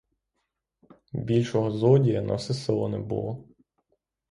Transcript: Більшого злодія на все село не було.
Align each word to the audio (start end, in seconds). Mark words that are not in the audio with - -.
Більшого 1.13 1.71
злодія 1.71 2.21
на 2.21 2.35
все 2.35 2.53
село 2.53 2.89
не 2.89 2.99
було. 2.99 3.43